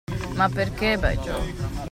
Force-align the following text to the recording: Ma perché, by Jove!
Ma 0.35 0.49
perché, 0.49 0.97
by 0.97 1.15
Jove! 1.17 1.77